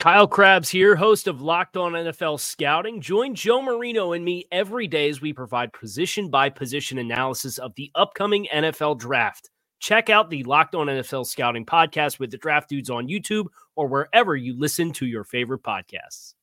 [0.00, 3.00] Kyle Crabbs here, host of Locked On NFL Scouting.
[3.00, 7.74] Join Joe Marino and me every day as we provide position by position analysis of
[7.76, 9.48] the upcoming NFL draft.
[9.80, 13.86] Check out the Locked On NFL Scouting podcast with the draft dudes on YouTube or
[13.86, 16.34] wherever you listen to your favorite podcasts.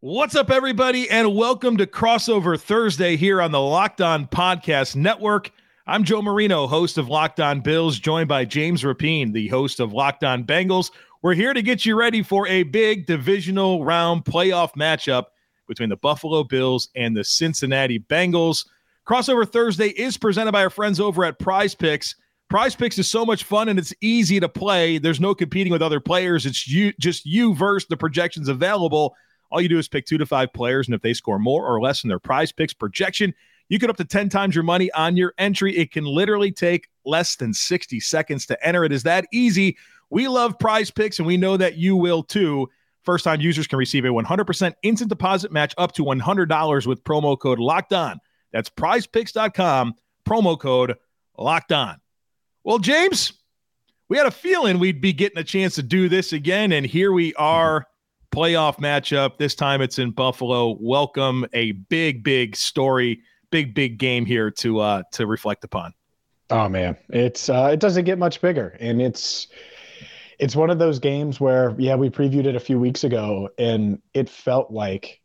[0.00, 5.52] What's up, everybody, and welcome to Crossover Thursday here on the Locked On Podcast Network.
[5.88, 9.94] I'm Joe Marino, host of Locked On Bills, joined by James Rapien, the host of
[9.94, 10.90] Locked On Bengals.
[11.20, 15.24] We're here to get you ready for a big divisional round playoff matchup
[15.66, 18.68] between the Buffalo Bills and the Cincinnati Bengals.
[19.04, 22.14] Crossover Thursday is presented by our friends over at Prize Picks.
[22.48, 24.98] Prize Picks is so much fun and it's easy to play.
[24.98, 26.46] There's no competing with other players.
[26.46, 29.16] It's you just you versus the projections available.
[29.50, 31.80] All you do is pick two to five players, and if they score more or
[31.80, 33.34] less than their prize picks projection,
[33.68, 35.76] you get up to 10 times your money on your entry.
[35.76, 38.84] It can literally take less than 60 seconds to enter.
[38.84, 39.76] It is that easy.
[40.10, 42.68] We love prize picks, and we know that you will too.
[43.02, 47.38] First time users can receive a 100% instant deposit match up to $100 with promo
[47.38, 48.20] code locked on.
[48.52, 49.94] That's prizepicks.com,
[50.26, 50.96] promo code
[51.36, 52.00] locked on.
[52.64, 53.32] Well, James,
[54.08, 57.12] we had a feeling we'd be getting a chance to do this again, and here
[57.12, 57.86] we are.
[58.30, 59.38] Playoff matchup.
[59.38, 60.76] This time it's in Buffalo.
[60.80, 65.94] Welcome a big, big story, big, big game here to uh to reflect upon.
[66.50, 69.48] Oh man, it's uh it doesn't get much bigger, and it's
[70.38, 74.00] it's one of those games where yeah we previewed it a few weeks ago and
[74.14, 75.20] it felt like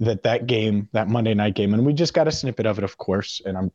[0.00, 2.84] that that game that monday night game and we just got a snippet of it
[2.84, 3.70] of course and i'm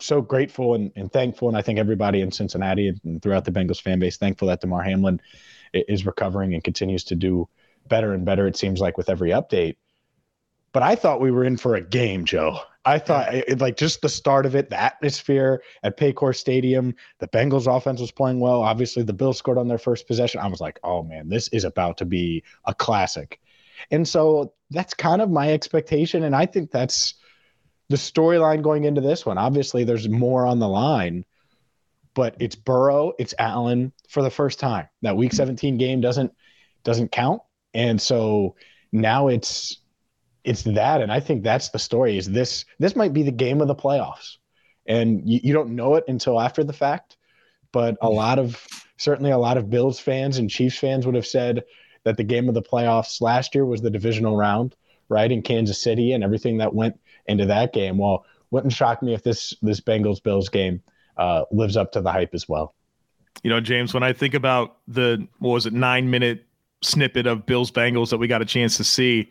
[0.00, 3.80] so grateful and, and thankful and i think everybody in cincinnati and throughout the bengals
[3.80, 5.20] fan base thankful that damar hamlin
[5.72, 7.48] is recovering and continues to do
[7.88, 9.76] better and better it seems like with every update.
[10.72, 14.02] But i thought we were in for a game joe I thought it, like just
[14.02, 18.62] the start of it, the atmosphere at Paycor Stadium, the Bengals offense was playing well.
[18.62, 20.40] Obviously, the Bills scored on their first possession.
[20.40, 23.40] I was like, oh man, this is about to be a classic.
[23.90, 26.24] And so that's kind of my expectation.
[26.24, 27.14] And I think that's
[27.88, 29.38] the storyline going into this one.
[29.38, 31.24] Obviously, there's more on the line,
[32.14, 34.88] but it's Burrow, it's Allen for the first time.
[35.02, 35.36] That week hmm.
[35.36, 36.32] 17 game doesn't
[36.84, 37.42] doesn't count.
[37.74, 38.56] And so
[38.90, 39.78] now it's
[40.44, 42.18] it's that, and I think that's the story.
[42.18, 44.36] Is this this might be the game of the playoffs,
[44.86, 47.16] and you, you don't know it until after the fact.
[47.72, 48.66] But a lot of
[48.96, 51.62] certainly a lot of Bills fans and Chiefs fans would have said
[52.04, 54.74] that the game of the playoffs last year was the divisional round,
[55.08, 57.98] right in Kansas City, and everything that went into that game.
[57.98, 60.82] Well, wouldn't shock me if this this Bengals Bills game
[61.16, 62.74] uh, lives up to the hype as well.
[63.42, 66.46] You know, James, when I think about the what was it nine minute
[66.82, 69.30] snippet of Bills Bengals that we got a chance to see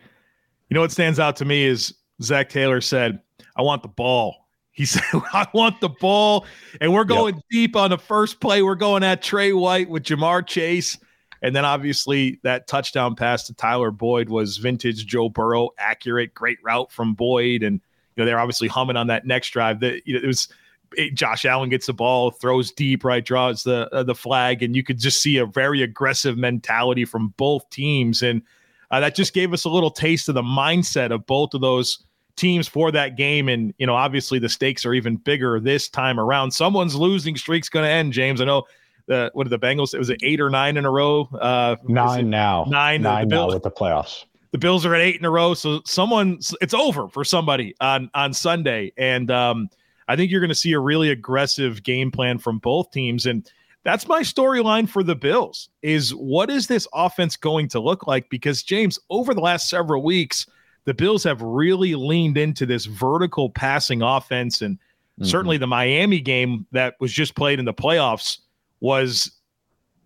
[0.72, 1.94] you know what stands out to me is
[2.24, 3.20] Zac Taylor said,
[3.58, 4.48] I want the ball.
[4.72, 6.46] He said, I want the ball.
[6.80, 7.44] And we're going yep.
[7.52, 8.62] deep on the first play.
[8.62, 10.98] We're going at Tre White with Ja'Marr Chase.
[11.42, 16.60] And then obviously that touchdown pass to Tyler Boyd was vintage Joe Burrow, accurate, great
[16.64, 17.64] route from Boyd.
[17.64, 17.82] And,
[18.16, 19.82] you know, they're obviously humming on that next drive.
[19.82, 20.48] That you know, it was
[20.96, 24.76] it, Josh Allen gets the ball, throws deep, right, draws the uh, the flag, and
[24.76, 28.22] you could just see a very aggressive mentality from both teams.
[28.22, 28.42] And
[28.92, 32.04] uh, that just gave us a little taste of the mindset of both of those
[32.36, 33.50] teams for that game.
[33.50, 36.52] And, you know, obviously the stakes are even bigger this time around.
[36.52, 38.42] Someone's losing streak's going to end, James.
[38.42, 38.64] I know
[39.08, 39.94] the, what are the Bengals?
[39.94, 41.28] It was eight or nine in a row.
[41.40, 42.66] Uh, nine now.
[42.68, 43.02] Nine.
[43.02, 44.26] Nine the Bills, now with the playoffs.
[44.52, 45.54] The Bills are at eight in a row.
[45.54, 48.94] So someone, it's over for somebody on, on Sunday.
[48.98, 49.70] And, um,
[50.08, 53.26] I think you're going to see a really aggressive game plan from both teams.
[53.26, 53.50] And,
[53.84, 58.30] that's my storyline for the Bills is what is this offense going to look like?
[58.30, 60.46] Because James, over the last several weeks,
[60.86, 64.62] the Bills have really leaned into this vertical passing offense.
[64.62, 65.26] And mm-hmm.
[65.26, 68.38] certainly the Miami game that was just played in the playoffs
[68.82, 69.32] was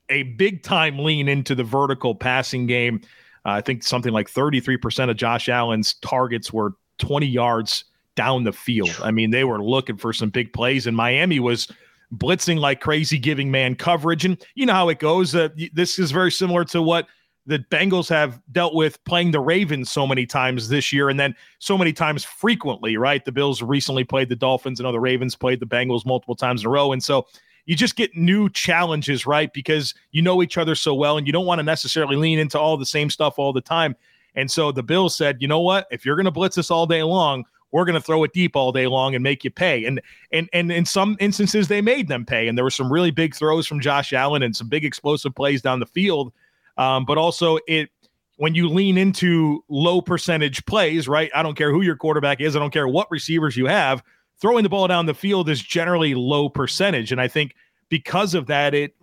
[0.09, 3.01] a big time lean into the vertical passing game.
[3.45, 7.85] Uh, I think something like 33% of Josh Allen's targets were 20 yards
[8.15, 8.95] down the field.
[9.03, 11.67] I mean, they were looking for some big plays, and Miami was
[12.13, 14.25] blitzing like crazy, giving man coverage.
[14.25, 15.35] And you know how it goes.
[15.35, 17.07] Uh, this is very similar to what
[17.45, 21.35] the Bengals have dealt with playing the Ravens so many times this year and then
[21.59, 23.23] so many times frequently, right?
[23.23, 26.67] The Bills recently played the Dolphins and other Ravens played the Bengals multiple times in
[26.67, 26.91] a row.
[26.91, 27.27] And so
[27.65, 29.51] you just get new challenges, right?
[29.53, 32.59] Because you know each other so well and you don't want to necessarily lean into
[32.59, 33.95] all the same stuff all the time.
[34.35, 35.87] And so the Bills said, you know what?
[35.91, 38.55] If you're going to blitz us all day long, we're going to throw it deep
[38.55, 39.83] all day long and make you pay.
[39.83, 40.01] And
[40.31, 42.47] and and in some instances they made them pay.
[42.47, 45.61] And there were some really big throws from Josh Allen and some big explosive plays
[45.61, 46.31] down the field.
[46.77, 47.89] Um, but also it
[48.37, 51.29] when you lean into low percentage plays, right?
[51.35, 52.55] I don't care who your quarterback is.
[52.55, 54.01] I don't care what receivers you have.
[54.39, 57.11] Throwing the ball down the field is generally low percentage.
[57.11, 57.55] And I think
[57.89, 58.95] because of that, it,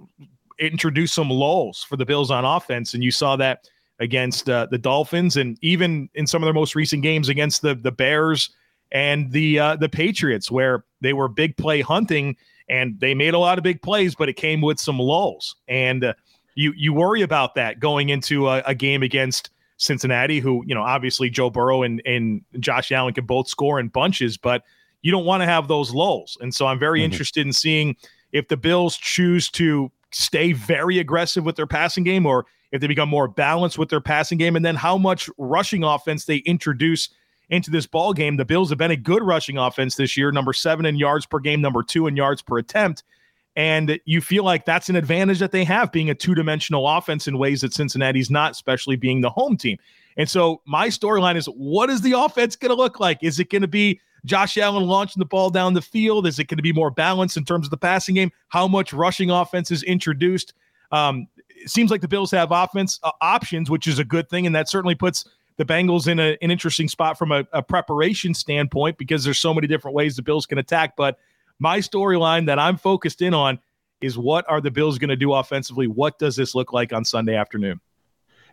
[0.58, 2.94] it introduced some lulls for the Bills on offense.
[2.94, 6.74] And you saw that against uh, the Dolphins, and even in some of their most
[6.74, 8.50] recent games against the the Bears
[8.92, 12.36] and the uh, the Patriots, where they were big play hunting
[12.68, 15.56] and they made a lot of big plays, but it came with some lulls.
[15.66, 16.14] And uh,
[16.54, 20.82] you you worry about that going into a, a, game against Cincinnati, who you know
[20.82, 24.62] obviously Joe Burrow and and Josh Allen can both score in bunches, but
[25.00, 26.36] you don't want to have those lulls.
[26.40, 27.12] And so I'm very mm-hmm.
[27.12, 27.96] interested in seeing
[28.30, 32.86] if the Bills choose to stay very aggressive with their passing game or if they
[32.86, 37.10] become more balanced with their passing game, and then how much rushing offense they introduce
[37.52, 38.38] into this ball game.
[38.38, 41.38] The Bills have been a good rushing offense this year, number seven in yards per
[41.38, 43.04] game, number two in yards per attempt.
[43.54, 47.28] And you feel like that's an advantage that they have being a two dimensional offense
[47.28, 49.76] in ways that Cincinnati's not, especially being the home team.
[50.16, 53.18] And so my storyline is what is the offense going to look like?
[53.22, 56.26] Is it going to be Josh Allen launching the ball down the field?
[56.26, 58.32] Is it going to be more balanced in terms of the passing game?
[58.48, 60.54] How much rushing offense is introduced?
[60.90, 64.46] Um, it seems like the Bills have offense uh, options, which is a good thing,
[64.46, 65.26] and that certainly puts
[65.56, 69.52] the Bengals in a, an interesting spot from a, a preparation standpoint because there's so
[69.52, 70.96] many different ways the Bills can attack.
[70.96, 71.18] But
[71.58, 73.58] my storyline that I'm focused in on
[74.00, 75.86] is what are the Bills going to do offensively?
[75.86, 77.80] What does this look like on Sunday afternoon?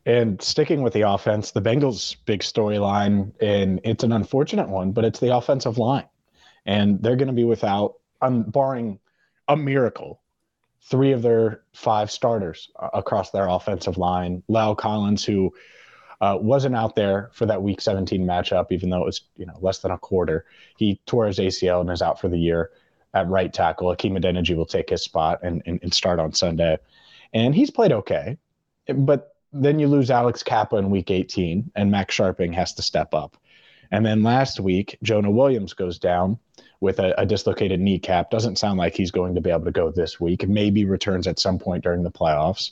[0.06, 5.04] And sticking with the offense, the Bengals' big storyline, and it's an unfortunate one, but
[5.04, 6.08] it's the offensive line.
[6.66, 9.00] And they're going to be without, um, barring
[9.48, 10.22] a miracle,
[10.84, 14.44] three of their five starters uh, across their offensive line.
[14.50, 15.52] La'el Collins, who
[16.22, 19.58] uh, wasn't out there for that Week 17 matchup, even though it was you know
[19.62, 20.46] less than a quarter.
[20.78, 22.72] He tore his ACL and is out for the year
[23.14, 23.90] at right tackle.
[23.90, 26.78] Hakeem Adeniji will take his spot and, and, and start on Sunday,
[27.34, 28.38] and he's played okay,
[28.94, 33.14] but then you lose Alex Cappa in Week 18, and Max Scharping has to step
[33.14, 33.38] up.
[33.92, 36.38] And then last week, Jonah Williams goes down
[36.80, 38.30] with a, a, dislocated kneecap.
[38.30, 40.48] Doesn't sound like he's going to be able to go this week.
[40.48, 42.72] Maybe returns at some point during the playoffs.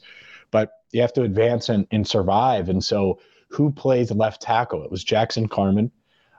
[0.51, 2.69] But you have to advance and, and survive.
[2.69, 4.83] And so, who plays left tackle?
[4.83, 5.91] It was Jackson Carman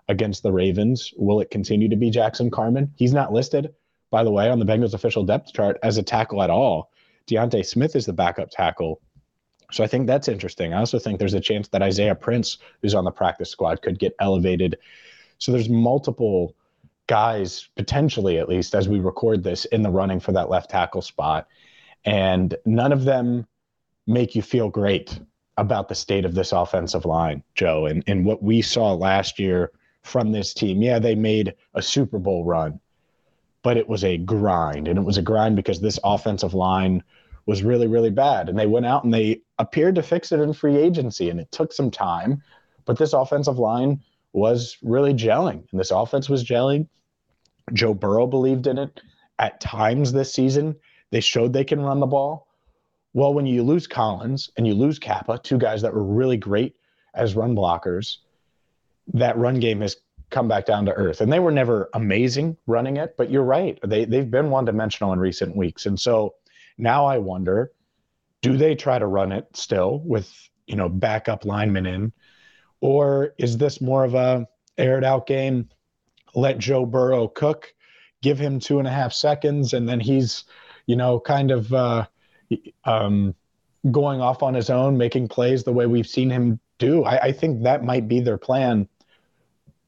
[0.08, 1.12] against the Ravens.
[1.16, 2.92] Will it continue to be Jackson Carman?
[2.96, 3.74] He's not listed,
[4.10, 6.90] by the way, on the Bengals official depth chart as a tackle at all.
[7.26, 9.00] D'Ante Smith is the backup tackle.
[9.70, 10.72] So I think that's interesting.
[10.72, 13.98] I also think there's a chance that Isaiah Prince, who's on the practice squad, could
[13.98, 14.78] get elevated.
[15.36, 16.54] So there's multiple
[17.06, 21.02] guys, potentially at least, as we record this, in the running for that left tackle
[21.02, 21.48] spot.
[22.04, 23.46] And none of them
[24.06, 25.20] make you feel great
[25.58, 27.86] about the state of this offensive line, Joe.
[27.86, 29.72] And, and what we saw last year
[30.02, 32.80] from this team, yeah, they made a Super Bowl run,
[33.62, 34.88] but it was a grind.
[34.88, 37.02] And it was a grind because this offensive line
[37.44, 38.48] was really, really bad.
[38.48, 41.28] And they went out and they appeared to fix it in free agency.
[41.28, 42.42] And it took some time,
[42.84, 44.00] but this offensive line
[44.32, 45.64] was really gelling.
[45.70, 46.86] And this offense was gelling.
[47.72, 49.00] Joe Burrow believed in it
[49.38, 50.76] at times this season.
[51.10, 52.47] They showed they can run the ball.
[53.18, 56.76] Well, when you lose Collins and you lose Cappa, two guys that were really great
[57.14, 58.18] as run blockers,
[59.12, 59.96] that run game has
[60.30, 61.20] come back down to earth.
[61.20, 63.76] And they were never amazing running it, but you're right.
[63.84, 65.86] They they've been one dimensional in recent weeks.
[65.86, 66.36] And so
[66.76, 67.72] now I wonder,
[68.40, 70.32] do they try to run it still with,
[70.68, 72.12] you know, backup linemen in?
[72.80, 74.46] Or is this more of a
[74.76, 75.70] aired out game?
[76.36, 77.74] let Joe Burrow cook,
[78.22, 80.44] give him two and a half seconds, and then he's,
[80.86, 82.06] you know, kind of uh,
[82.84, 83.34] um,
[83.90, 87.04] going off on his own, making plays the way we've seen him do.
[87.04, 88.88] I, I think that might be their plan.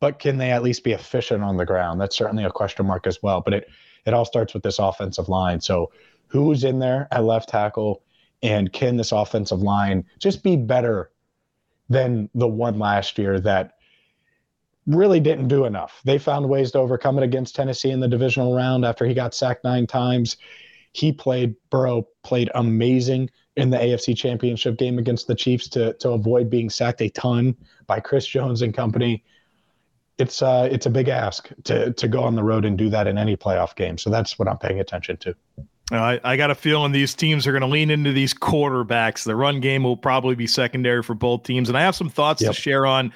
[0.01, 2.01] But can they at least be efficient on the ground?
[2.01, 3.41] That's certainly a question mark as well.
[3.41, 3.69] But it
[4.07, 5.61] it all starts with this offensive line.
[5.61, 5.93] So
[6.27, 8.03] who's in there at left tackle,
[8.43, 11.11] and can this offensive line just be better
[11.91, 13.75] than the one last year that
[14.87, 16.01] really didn't do enough.
[16.05, 19.35] They found ways to overcome it against Tennessee in the divisional round after he got
[19.35, 20.37] sacked nine times.
[20.93, 26.11] He played, Burrow played amazing in the AFC championship game against the Chiefs to, to
[26.11, 27.57] avoid being sacked a ton
[27.87, 29.25] by Chris Jones and company.
[30.19, 33.07] It's uh, it's a big ask to to go on the road and do that
[33.07, 33.97] in any playoff game.
[33.97, 35.35] So that's what I'm paying attention to.
[35.93, 39.25] I, I got a feeling these teams are going to lean into these quarterbacks.
[39.25, 41.69] The run game will probably be secondary for both teams.
[41.69, 42.55] And I have some thoughts yep.
[42.55, 43.13] to share on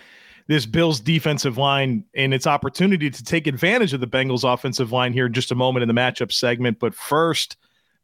[0.46, 5.12] this Bills defensive line and its opportunity to take advantage of the Bengals offensive line
[5.12, 6.78] here in just a moment in the matchup segment.
[6.78, 7.56] But first,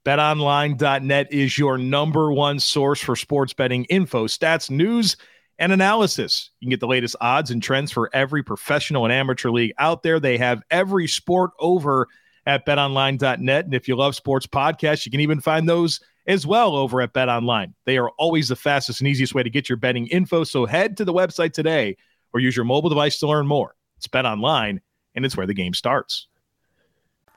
[0.04, 5.16] betonline.net is your number one source for sports betting info, stats, news,
[5.58, 6.50] and analysis.
[6.60, 10.02] You can get the latest odds and trends for every professional and amateur league out
[10.02, 10.18] there.
[10.18, 12.08] They have every sport over
[12.46, 13.64] at betonline.net.
[13.64, 17.12] And if you love sports podcasts, you can even find those as well over at
[17.12, 17.74] betonline.
[17.84, 20.44] They are always the fastest and easiest way to get your betting info.
[20.44, 21.96] So head to the website today
[22.32, 23.74] or use your mobile device to learn more.
[23.98, 24.78] It's betonline,
[25.14, 26.28] and it's where the game starts.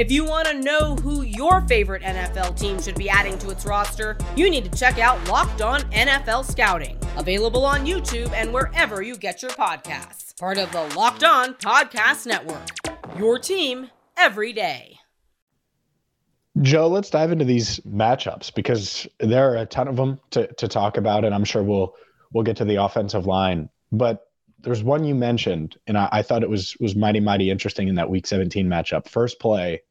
[0.00, 3.66] If you want to know who your favorite NFL team should be adding to its
[3.66, 9.02] roster, you need to check out Locked On NFL Scouting, available on YouTube and wherever
[9.02, 10.34] you get your podcasts.
[10.40, 12.66] Part of the Locked On Podcast Network.
[13.18, 14.98] Your team every day.
[16.62, 20.66] Joe, let's dive into these matchups because there are a ton of them to, to
[20.66, 21.94] talk about, and I'm sure we'll
[22.32, 23.68] we'll get to the offensive line.
[23.92, 24.22] But
[24.60, 27.96] there's one you mentioned, and I, I, thought it was was mighty mighty interesting in
[27.96, 29.06] that Week 17 matchup.
[29.06, 29.82] First play,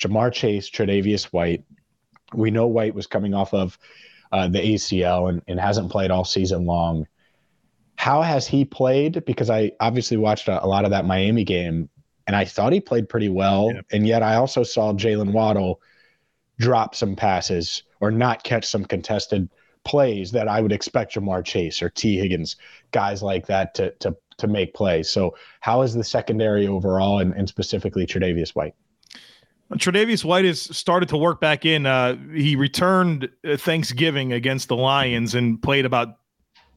[0.00, 1.64] Ja'Marr Chase, Tre'Davious White.
[2.34, 3.78] We know White was coming off of
[4.32, 7.06] uh, the ACL and, and hasn't played all season long.
[7.96, 9.24] How has he played?
[9.24, 11.88] Because I obviously watched a, a lot of that Miami game,
[12.26, 13.72] and I thought he played pretty well.
[13.72, 13.80] Yeah.
[13.92, 15.80] And yet I also saw Jaylen Waddle
[16.58, 19.48] drop some passes or not catch some contested
[19.84, 22.56] plays that I would expect Ja'Marr Chase or Tee Higgins,
[22.90, 25.08] guys like that to to to make plays.
[25.08, 28.74] So how is the secondary overall and, and specifically Tre'Davious White?
[29.72, 31.86] Tre'Davious White has started to work back in.
[31.86, 36.18] Uh, he returned uh, Thanksgiving against the Lions and played about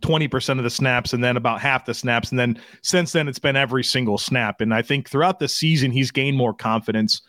[0.02, 2.32] 20% of the snaps and then about half the snaps.
[2.32, 4.62] And then since then, it's been every single snap.
[4.62, 7.22] And I think throughout the season, he's gained more confidence.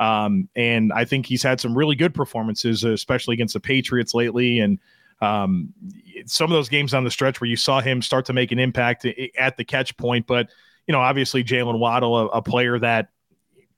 [0.00, 4.58] Um, and I think he's had some really good performances, especially against the Patriots lately.
[4.58, 4.78] And
[5.22, 5.72] um,
[6.26, 8.58] some of those games on the stretch where you saw him start to make an
[8.58, 9.06] impact
[9.38, 10.26] at the catch point.
[10.26, 10.50] But,
[10.86, 13.08] you know, obviously Jaylen Waddle, a, a, player that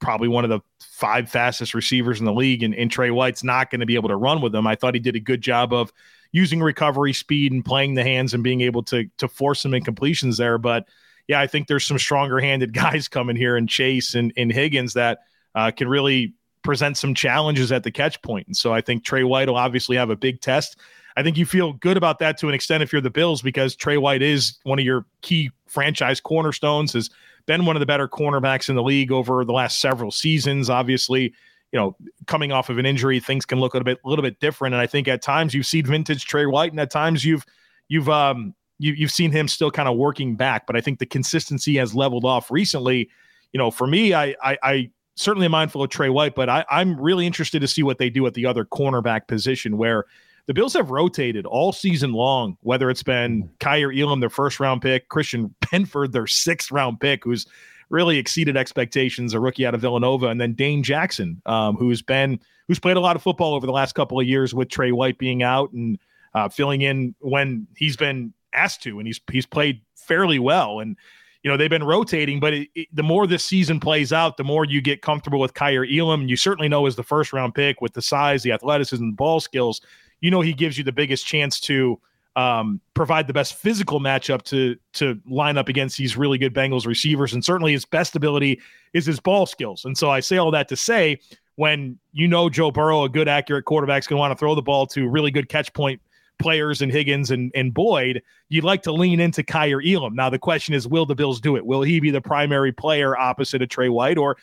[0.01, 3.71] probably one of the five fastest receivers in the league, and, and Tre White's not
[3.71, 4.67] going to be able to run with him.
[4.67, 5.93] I thought he did a good job of
[6.33, 10.37] using recovery speed and playing the hands and being able to to force some incompletions
[10.37, 10.59] there.
[10.59, 10.89] But
[11.27, 14.95] yeah, I think there's some stronger handed guys coming here in Chase and, and Higgins
[14.95, 15.21] that
[15.55, 18.47] uh, can really present some challenges at the catch point.
[18.47, 20.79] And so I think Tre White will obviously have a big test.
[21.17, 23.75] I think you feel good about that to an extent if you're the Bills because
[23.75, 27.11] Tre White is one of your key franchise cornerstones, has
[27.49, 30.71] been one of the better cornerbacks in the league over the last several seasons.
[30.71, 31.35] Obviously,
[31.73, 34.23] you know, coming off of an injury, things can look a little bit a little
[34.23, 34.75] bit different.
[34.75, 37.45] And I think at times you've seen vintage Tre White, and at times you've
[37.89, 40.67] you've um you, you've seen him still kind of working back.
[40.67, 43.09] But I think the consistency has leveled off recently.
[43.53, 46.65] You know, for me, I I, I certainly am mindful of Tre White, but I,
[46.71, 50.05] I'm really interested to see what they do at the other cornerback position where
[50.49, 54.01] the Bills have rotated all season long, whether it's been mm-hmm.
[54.01, 57.47] Elam, their first round pick, Christian Benford, their sixth round pick, who's
[57.91, 62.41] really exceeded expectations, a rookie out of Villanova, and then Dane Jackson, um, who's been
[62.67, 65.19] who's played a lot of football over the last couple of years with Tre White
[65.19, 65.99] being out and
[66.35, 70.81] uh, filling in when he's been asked to, and he's he's played fairly well.
[70.81, 70.97] And
[71.43, 74.45] you know they've been rotating, but it, it, the more this season plays out, the
[74.45, 76.27] more you get comfortable with Kaiir Elam.
[76.27, 79.41] You certainly know as the first round pick with the size, the athleticism, the ball
[79.41, 79.83] skills
[80.21, 82.01] you know he gives you the biggest chance to
[82.37, 86.87] um, provide the best physical matchup to to line up against these really good Bengals
[86.87, 87.33] receivers.
[87.33, 88.61] And certainly his best ability
[88.93, 89.85] is his ball skills.
[89.85, 91.19] And so I say all that to say,
[91.57, 94.55] when you know Joe Burrow, a good accurate quarterback, is going to want to throw
[94.55, 96.01] the ball to really good catch point
[96.39, 100.15] players and Higgins and, and Boyd, you'd like to lean into Kaiir Elam.
[100.15, 101.67] Now the question is, will the Bills do it?
[101.67, 104.37] Will he be the primary player opposite of Tre White, or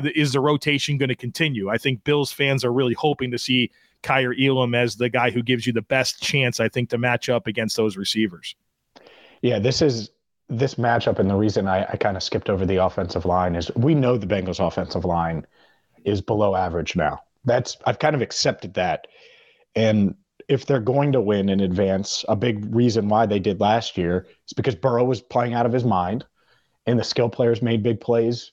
[0.00, 1.68] the, is the rotation going to continue?
[1.68, 3.72] I think Bills fans are really hoping to see
[4.02, 7.28] Kaiir Elam as the guy who gives you the best chance, I think, to match
[7.28, 8.54] up against those receivers.
[9.42, 10.10] Yeah, this is
[10.48, 13.70] this matchup, and the reason I, I kind of skipped over the offensive line is
[13.76, 15.46] we know the Bengals' offensive line
[16.04, 17.20] is below average now.
[17.44, 19.06] That's I've kind of accepted that,
[19.74, 20.14] and
[20.48, 24.26] if they're going to win in advance, a big reason why they did last year
[24.46, 26.24] is because Burrow was playing out of his mind,
[26.86, 28.50] and the skill players made big plays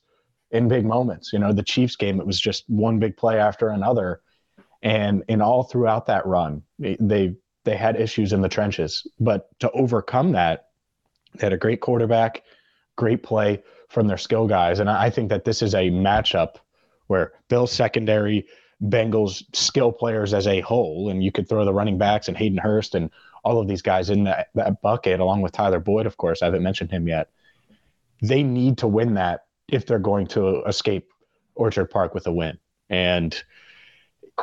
[0.51, 1.33] in big moments.
[1.33, 4.21] You know, the Chiefs game, it was just one big play after another
[4.81, 9.69] and and all throughout that run they they had issues in the trenches but to
[9.71, 10.67] overcome that
[11.35, 12.43] They had a great quarterback,
[12.95, 14.79] great play from their skill guys.
[14.79, 16.55] And I think that this is a matchup
[17.07, 18.45] where Bill's secondary,
[18.81, 22.57] Bengals skill players as a whole, and you could throw the running backs and Hayden
[22.57, 23.09] Hurst and
[23.43, 26.41] all of these guys in that, that bucket, along with Tyler Boyd, of course.
[26.41, 27.29] I haven't mentioned him yet.
[28.21, 31.07] They need to win that if they're going to escape
[31.55, 32.57] Orchard Park with a win.
[32.89, 33.41] And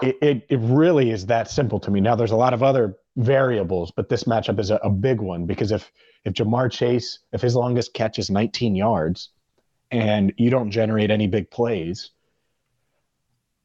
[0.02, 2.00] it, it, it really is that simple to me.
[2.00, 5.46] Now, there's a lot of other variables, but this matchup is a, a big one
[5.46, 5.90] because if
[6.24, 9.28] if Ja'Marr Chase, if his longest catch is 19 yards
[9.90, 12.10] and you don't generate any big plays,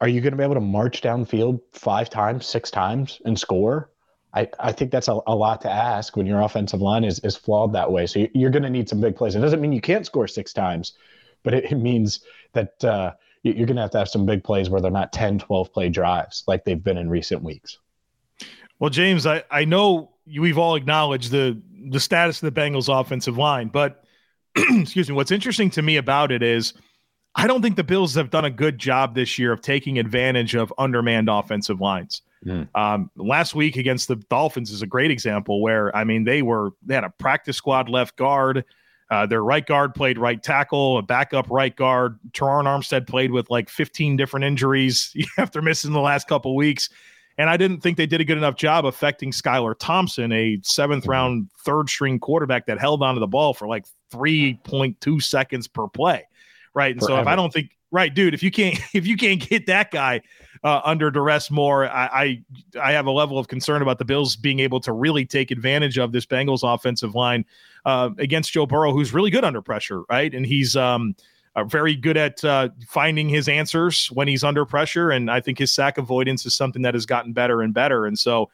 [0.01, 3.89] are you going to be able to march downfield five times, six times and score?
[4.33, 7.35] I, I think that's a, a lot to ask when your offensive line is, is
[7.35, 8.05] flawed that way.
[8.05, 9.35] So you're going to need some big plays.
[9.35, 10.93] It doesn't mean you can't score six times,
[11.43, 12.21] but it, it means
[12.53, 15.39] that uh, you're going to have to have some big plays where they're not 10,
[15.39, 17.79] 12 play drives like they've been in recent weeks.
[18.79, 23.37] Well, James, I, I know we've all acknowledged the the status of the Bengals offensive
[23.37, 24.03] line, but
[24.55, 26.73] excuse me, what's interesting to me about it is
[27.35, 30.55] I don't think the Bills have done a good job this year of taking advantage
[30.55, 32.21] of undermanned offensive lines.
[32.45, 32.67] Mm.
[32.75, 36.71] Um, last week against the Dolphins is a great example where I mean they were
[36.85, 38.65] they had a practice squad left guard.
[39.09, 42.19] Uh, their right guard played right tackle, a backup right guard.
[42.31, 46.89] Terron Armstead played with like 15 different injuries after missing the last couple weeks.
[47.39, 51.03] And I didn't think they did a good enough job affecting Skylar Thompson, a seventh
[51.03, 51.11] mm-hmm.
[51.11, 56.27] round, third string quarterback that held onto the ball for like 3.2 seconds per play.
[56.75, 56.91] Right.
[56.91, 57.17] And Forever.
[57.17, 59.89] so if I don't think, right, dude, if you can't, if you can't get that
[59.89, 60.21] guy
[60.63, 62.43] uh, under duress more, I,
[62.75, 65.51] I, I have a level of concern about the Bills being able to really take
[65.51, 67.45] advantage of this Bengals offensive line
[67.85, 70.03] uh, against Joe Burrow, who's really good under pressure.
[70.09, 70.33] Right.
[70.33, 71.15] And he's, um,
[71.55, 75.09] uh, very good at uh, finding his answers when he's under pressure.
[75.11, 78.05] And I think his sack avoidance is something that has gotten better and better.
[78.05, 78.49] And so,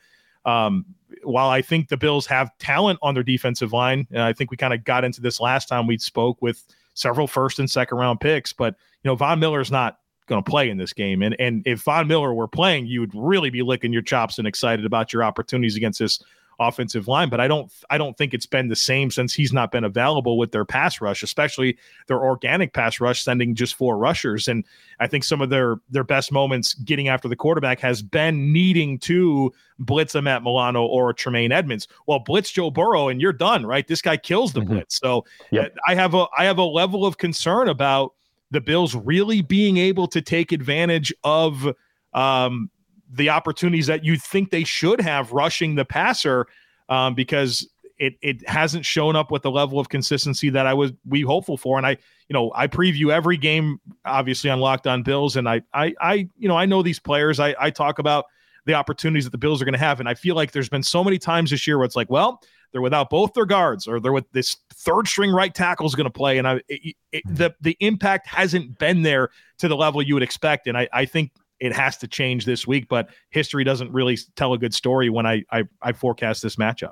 [0.45, 0.85] um,
[1.23, 4.57] while I think the Bills have talent on their defensive line, and I think we
[4.57, 8.19] kind of got into this last time we spoke with several first and second round
[8.19, 11.21] picks, but you know, Von Miller is not going to play in this game.
[11.21, 14.47] And and if Von Miller were playing, you would really be licking your chops and
[14.47, 16.19] excited about your opportunities against this
[16.59, 19.71] offensive line, but I don't I don't think it's been the same since he's not
[19.71, 24.47] been available with their pass rush, especially their organic pass rush, sending just four rushers.
[24.47, 24.65] And
[24.99, 28.99] I think some of their their best moments getting after the quarterback has been needing
[28.99, 31.87] to blitz a Matt Milano or Tremaine Edmunds.
[32.07, 33.87] Well, blitz Joe Burrow and you're done, right?
[33.87, 34.73] This guy kills the mm-hmm.
[34.73, 34.97] blitz.
[34.97, 35.75] So yep.
[35.87, 38.13] I have a I have a level of concern about
[38.51, 41.67] the Bills really being able to take advantage of
[42.13, 42.69] um,
[43.11, 46.47] the opportunities that you think they should have rushing the passer
[46.89, 50.91] um, because it it hasn't shown up with the level of consistency that I was
[51.05, 51.77] we hopeful for.
[51.77, 51.91] And I,
[52.27, 56.29] you know, I preview every game obviously on Locked On Bills, and I I I
[56.37, 57.39] you know I know these players.
[57.39, 58.25] I I talk about
[58.65, 60.83] the opportunities that the Bills are going to have, and I feel like there's been
[60.83, 62.41] so many times this year where it's like, well,
[62.75, 66.03] they're without both their guards, or they're with this third string right tackle is going
[66.03, 67.35] to play, and I it, it, hmm.
[67.35, 71.05] the the impact hasn't been there to the level you would expect, and I I
[71.05, 72.89] think it has to change this week.
[72.89, 76.91] But history doesn't really tell a good story when I I, I forecast this matchup.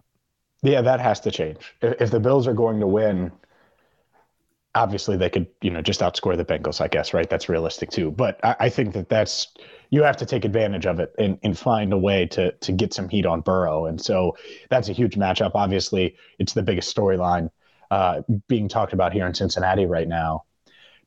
[0.62, 1.58] Yeah, that has to change.
[1.82, 3.30] If, if the Bills are going to win,
[4.76, 6.80] obviously they could you know just outscore the Bengals.
[6.80, 7.30] I guess right.
[7.30, 8.10] That's realistic too.
[8.10, 9.50] But I, I think that that's
[9.94, 12.92] you have to take advantage of it and, and find a way to to get
[12.96, 13.86] some heat on Burrow.
[13.86, 14.36] And so
[14.72, 15.52] that's a huge matchup.
[15.54, 17.52] Obviously, it's the biggest storyline
[17.92, 20.46] uh, being talked about here in Cincinnati right now.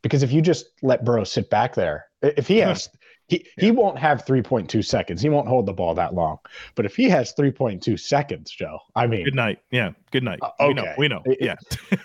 [0.02, 2.88] Because if you just let Burrow sit back there, if he has
[3.26, 5.20] he he won't have 3.2 seconds.
[5.20, 6.38] He won't hold the ball that long.
[6.76, 9.58] But if he has 3.2 seconds, Joe, I mean, good night.
[9.72, 10.38] Yeah, good night.
[10.42, 10.94] Uh, okay.
[10.96, 11.22] We know.
[11.26, 11.56] We know.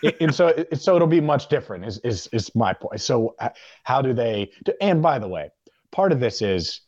[0.02, 0.12] Yeah.
[0.20, 1.86] and so so it'll be much different.
[1.86, 3.02] Is is is my point.
[3.02, 3.36] So
[3.84, 4.50] how do they?
[4.82, 5.52] And by the way,
[5.92, 6.82] part of this is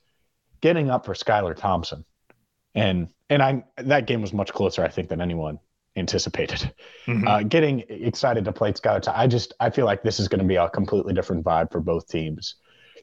[0.61, 2.05] getting up for Skylar Thompson,
[2.75, 5.59] and and I that game was much closer, I think, than anyone
[5.95, 6.73] anticipated.
[7.05, 7.27] Mm-hmm.
[7.27, 9.11] Uh, getting excited to play Skylar.
[9.13, 11.81] I just I feel like this is going to be a completely different vibe for
[11.81, 12.55] both teams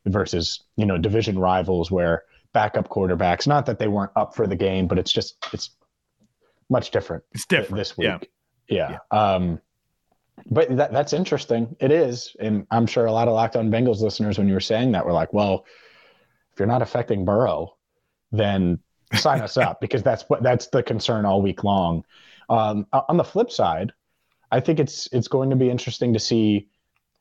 [0.06, 4.56] versus you know division rivals where backup quarterbacks not that they weren't up for the
[4.56, 5.70] game but it's just it's
[6.68, 8.30] much different it's different this week
[8.68, 9.34] yeah, yeah.
[9.34, 9.60] um
[10.46, 14.00] but that, that's interesting it is and i'm sure a lot of locked on bengals
[14.00, 15.64] listeners when you were saying that were like well
[16.52, 17.76] if you're not affecting burrow
[18.32, 18.78] then
[19.14, 22.04] sign us up because that's what that's the concern all week long
[22.48, 23.92] um, on the flip side
[24.50, 26.68] i think it's it's going to be interesting to see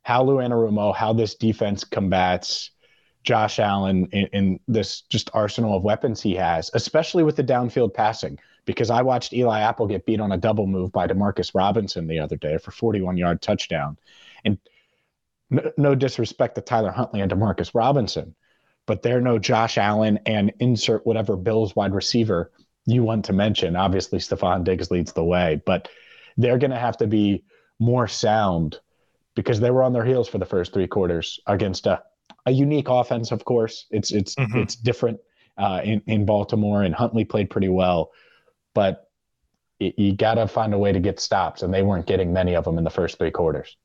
[0.04, 2.72] how Lou Anarumo, how this defense combats
[3.24, 7.94] Josh Allen in, in, this just arsenal of weapons he has, especially with the downfield
[7.94, 8.40] passing.
[8.66, 12.20] Because I watched Eli Apple get beat on a double move by Demarcus Robinson the
[12.20, 13.98] other day for 41 yard touchdown.
[14.46, 14.58] And
[15.50, 18.36] no, no disrespect to Tyler Huntley and Demarcus Robinson,
[18.90, 22.52] but they're no Josh Allen and insert whatever Bills wide receiver
[22.86, 23.78] you want to mention.
[23.78, 25.88] Obviously, Stefon Diggs leads the way, but
[26.36, 27.46] they're going to have to be–
[27.80, 28.80] more sound
[29.36, 32.04] because they were on their heels for the first three quarters against a,
[32.46, 33.32] a unique offense.
[33.32, 34.60] Of course, it's it's mm-hmm.
[34.60, 35.20] it's different
[35.58, 38.12] uh, in in Baltimore, and Huntley played pretty well,
[38.74, 39.10] but
[39.80, 42.56] it, you got to find a way to get stops, and they weren't getting many
[42.56, 43.78] of them in the first three quarters.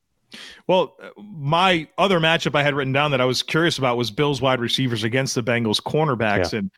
[0.67, 4.41] Well, my other matchup I had written down that I was curious about was Bills
[4.41, 6.59] wide receivers against the Bengals cornerbacks, yeah.
[6.59, 6.71] and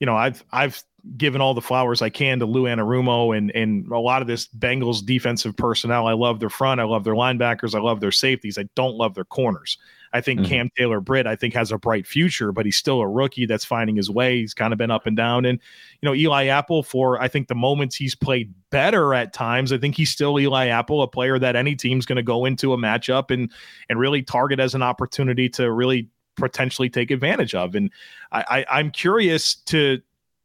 [0.00, 0.82] you know I've I've
[1.16, 4.48] given all the flowers I can to Lou Anarumo and and a lot of this
[4.48, 6.06] Bengals defensive personnel.
[6.06, 8.58] I love their front, I love their linebackers, I love their safeties.
[8.58, 9.78] I don't love their corners.
[10.12, 10.48] I think mm-hmm.
[10.48, 13.64] Cam Taylor Britt, I think, has a bright future, but he's still a rookie that's
[13.64, 14.40] finding his way.
[14.40, 15.44] He's kind of been up and down.
[15.44, 15.58] And,
[16.00, 19.78] you know, Eli Apple, for I think the moments he's played better at times, I
[19.78, 22.76] think he's still Eli Apple, a player that any team's going to go into a
[22.76, 23.50] matchup and
[23.88, 27.74] and really target as an opportunity to really potentially take advantage of.
[27.74, 27.90] And
[28.32, 30.00] I, I I'm curious to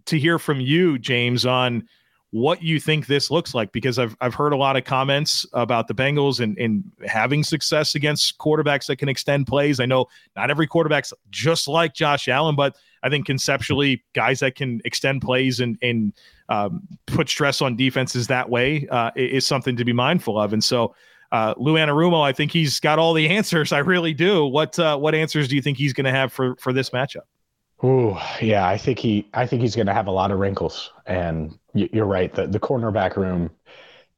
[0.06, 1.88] to hear from you, James, on
[2.31, 5.87] what you think this looks like because I've I've heard a lot of comments about
[5.87, 9.79] the Bengals and, and having success against quarterbacks that can extend plays.
[9.79, 14.55] I know not every quarterback's just like Josh Allen, but I think conceptually guys that
[14.55, 16.13] can extend plays and and
[16.49, 20.53] um, put stress on defenses that way uh, is something to be mindful of.
[20.53, 20.95] And so
[21.31, 23.71] uh, Lou Anarumo, I think he's got all the answers.
[23.71, 24.45] I really do.
[24.45, 27.25] What uh, what answers do you think he's going to have for for this matchup?
[27.81, 30.91] Oh yeah, I think he I think he's going to have a lot of wrinkles,
[31.05, 32.33] and you're right.
[32.33, 33.51] The the cornerback room,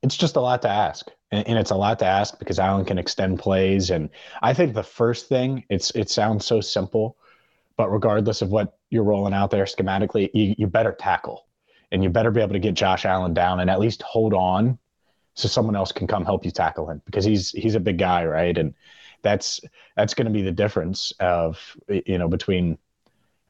[0.01, 2.85] it's just a lot to ask, and, and, it's a lot to ask because Allen
[2.85, 4.09] can extend plays, and
[4.41, 7.17] I think the first thing it's it sounds so simple,
[7.75, 11.45] but regardless of what you're rolling out there schematically, you, you better tackle,
[11.91, 14.79] and you better be able to get Josh Allen down and at least hold on,
[15.33, 18.25] so someone else can come help you tackle him because he's he's a big guy,
[18.25, 18.57] right?
[18.57, 18.73] And
[19.21, 19.59] that's
[19.97, 22.77] that's going to be the difference of you know between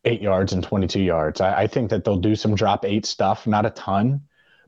[0.06, 1.42] eight yards and 22 yards.
[1.42, 4.22] I, I, think that they'll do some drop eight stuff, not a ton,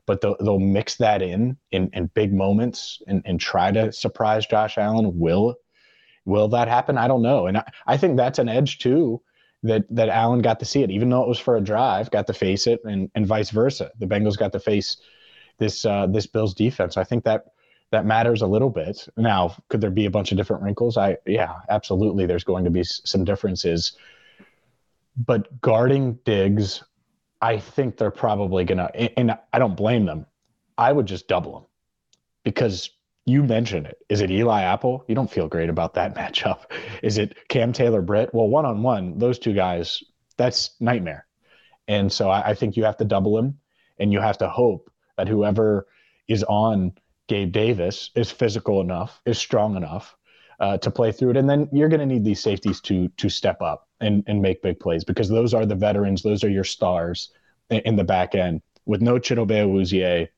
[0.06, 4.46] but they'll, they'll mix that in, in in big moments and, and try to surprise
[4.46, 5.18] Josh Allen.
[5.18, 5.56] Will
[6.24, 6.98] will that happen?
[6.98, 7.46] I don't know.
[7.46, 9.22] And I, I think that's an edge too
[9.62, 12.26] that that Allen got to see it, even though it was for a drive, got
[12.26, 13.90] to face it, and and vice versa.
[13.98, 14.96] The Bengals got to face
[15.58, 16.96] this uh, this Bills defense.
[16.96, 17.46] I think that
[17.90, 19.06] that matters a little bit.
[19.16, 20.96] Now, could there be a bunch of different wrinkles?
[20.96, 22.26] I yeah, absolutely.
[22.26, 23.92] There's going to be some differences
[25.16, 26.82] but guarding Diggs,
[27.40, 30.26] I think they're probably gonna, and I don't blame them.
[30.78, 31.64] I would just double them
[32.44, 32.90] because
[33.24, 33.98] you mentioned it.
[34.08, 35.04] Is it Eli Apple?
[35.06, 36.70] You don't feel great about that matchup.
[37.02, 38.32] Is it Cam Taylor Britt?
[38.32, 40.02] Well, one on one, those two guys,
[40.36, 41.26] that's nightmare.
[41.88, 43.58] And so I, I think you have to double them,
[43.98, 45.86] and you have to hope that whoever
[46.28, 46.92] is on
[47.28, 50.16] Gabe Davis is physical enough, is strong enough
[50.62, 51.36] uh, to play through it.
[51.36, 54.62] And then you're going to need these safeties to to step up and, and make
[54.62, 57.30] big plays because those are the veterans, those are your stars
[57.70, 58.62] in, in the back end.
[58.86, 60.28] With no Chidobe Awuzie,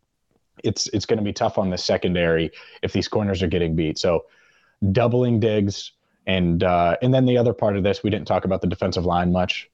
[0.65, 2.51] it's it's going to be tough on the secondary
[2.83, 3.99] if these corners are getting beat.
[3.99, 4.25] So
[4.93, 5.93] doubling Diggs
[6.27, 9.05] and uh, and then the other part of this, we didn't talk about the defensive
[9.05, 9.71] line much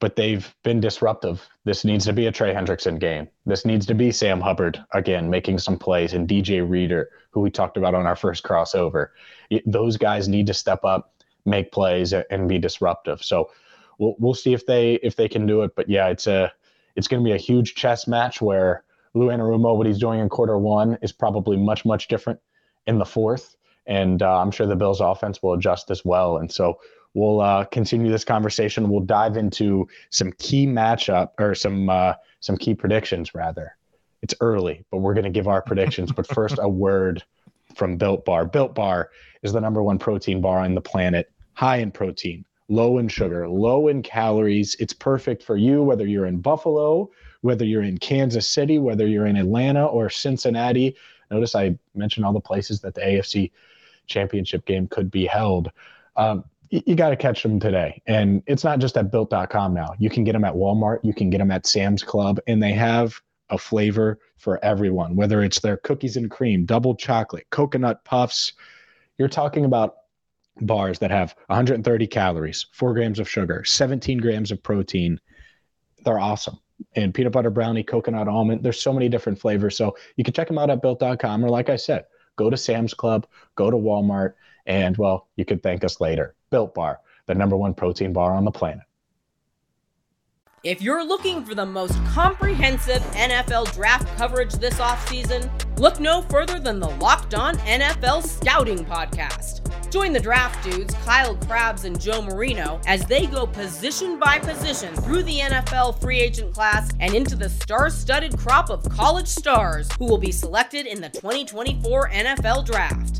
[0.00, 1.46] but they've been disruptive.
[1.64, 3.28] This needs to be a Trey Hendrickson game.
[3.44, 7.50] This needs to be Sam Hubbard again making some plays and DJ Reader, who we
[7.50, 9.08] talked about on our first crossover.
[9.66, 13.22] Those guys need to step up, make plays, and be disruptive.
[13.22, 13.50] So
[13.98, 15.76] we'll we'll see if they if they can do it.
[15.76, 16.52] But yeah, it's a
[16.96, 18.84] it's going to be a huge chess match where
[19.14, 22.40] Lou Anarumo, what he's doing in quarter one, is probably much much different
[22.86, 23.54] in the fourth,
[23.86, 26.38] and uh, I'm sure the Bills' offense will adjust as well.
[26.38, 26.78] And so
[27.14, 28.88] we'll uh, continue this conversation.
[28.88, 33.76] We'll dive into some key matchup or some uh, some key predictions rather.
[34.22, 36.12] It's early, but we're going to give our predictions.
[36.12, 37.22] but first, a word
[37.74, 38.46] from Built Bar.
[38.46, 39.10] Built Bar
[39.42, 43.48] is the number one protein bar on the planet, high in protein, low in sugar,
[43.48, 44.76] low in calories.
[44.78, 49.26] It's perfect for you whether you're in Buffalo, whether you're in Kansas City, whether you're
[49.26, 50.96] in Atlanta or Cincinnati.
[51.30, 53.50] Notice I mentioned all the places that the AFC
[54.06, 55.70] championship game could be held.
[56.16, 58.00] Um, you, got to catch them today.
[58.06, 59.94] And it's not just at built.com now.
[59.98, 62.72] You can get them at Walmart, you can get them at Sam's Club, and they
[62.72, 68.52] have a flavor for everyone, whether it's their cookies and cream, double chocolate, coconut puffs.
[69.18, 69.96] You're talking about
[70.60, 75.20] bars that have 130 calories, four grams of sugar, 17 grams of protein.
[76.04, 76.58] They're awesome.
[76.94, 79.76] And peanut butter brownie, coconut almond, there's so many different flavors.
[79.76, 82.04] So you can check them out at built.com, or like I said,
[82.36, 84.34] go to Sam's Club, go to Walmart,
[84.70, 86.36] and well, you could thank us later.
[86.50, 88.84] Built Bar, the number one protein bar on the planet.
[90.62, 96.60] If you're looking for the most comprehensive NFL draft coverage this offseason, look no further
[96.60, 99.66] than the Locked On NFL Scouting Podcast.
[99.90, 104.94] Join the draft dudes, Kyle Crabbs and Joe Marino, as they go position by position
[104.96, 109.88] through the NFL free agent class and into the star studded crop of college stars
[109.98, 113.19] who will be selected in the 2024 NFL Draft.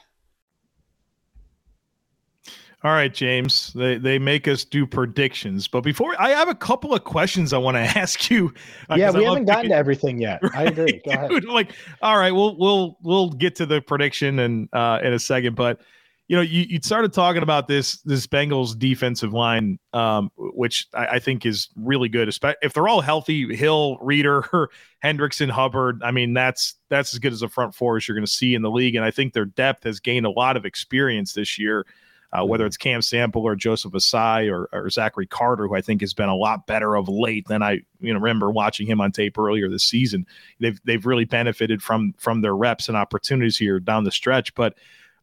[2.83, 3.71] All right, James.
[3.73, 7.59] They they make us do predictions, but before I have a couple of questions I
[7.59, 8.53] want to ask you.
[8.89, 10.41] Uh, yeah, we haven't gotten to everything yet.
[10.41, 10.55] Right?
[10.55, 11.01] I agree.
[11.05, 11.43] Go ahead.
[11.45, 15.55] like, all right, we'll we'll we'll get to the prediction and uh, in a second,
[15.55, 15.81] but
[16.27, 21.05] you know, you, you started talking about this this Bengals defensive line, um, which I,
[21.07, 22.33] I, think is really good.
[22.61, 24.69] If they're all healthy, Hill, Reader,
[25.03, 28.25] Hendrickson, Hubbard, I mean, that's that's as good as a front four as you're going
[28.25, 28.95] to see in the league.
[28.95, 31.85] And I think their depth has gained a lot of experience this year
[32.33, 36.01] uh, whether it's Cam Sample or Joseph Ossai or, or Zachary Carter, who I think
[36.01, 39.11] has been a lot better of late than I you know remember watching him on
[39.11, 40.25] tape earlier this season.
[40.59, 44.55] They've they've really benefited from from their reps and opportunities here down the stretch.
[44.55, 44.75] But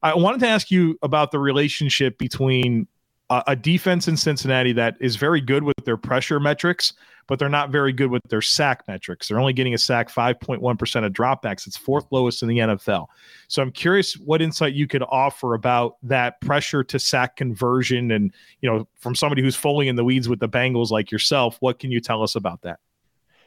[0.02, 2.86] I wanted to ask you about the relationship between
[3.30, 6.94] a defense in Cincinnati that is very good with their pressure metrics,
[7.26, 9.28] but they're not very good with their sack metrics.
[9.28, 11.66] They're only getting a sack 5.1% of dropbacks.
[11.66, 13.06] It's fourth lowest in the NFL.
[13.48, 18.32] So I'm curious what insight you could offer about that pressure to sack conversion and,
[18.62, 21.78] you know, from somebody who's fully in the weeds with the Bengals like yourself, what
[21.78, 22.80] can you tell us about that?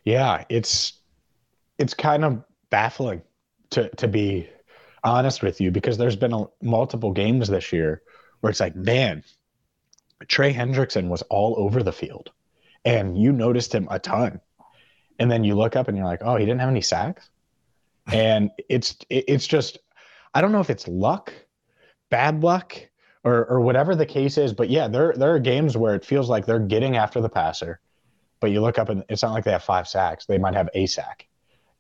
[0.04, 0.94] Yeah, it's
[1.78, 3.22] it's kind of baffling
[3.72, 4.48] to to be
[5.04, 8.02] honest with you because there's been a, multiple games this year
[8.42, 9.24] where it's like, man,
[10.28, 12.32] Trey Hendrickson was all over the field
[12.86, 14.40] and you noticed him a ton.
[15.20, 17.30] And then you look up and you're like, oh, he didn't have any sacks.
[18.12, 19.78] And it's it's just
[20.34, 21.32] I don't know if it's luck,
[22.10, 22.76] bad luck,
[23.24, 24.54] or or whatever the case is.
[24.54, 27.80] But yeah, there there are games where it feels like they're getting after the passer,
[28.40, 30.26] but you look up and it's not like they have five sacks.
[30.26, 31.28] They might have a sack.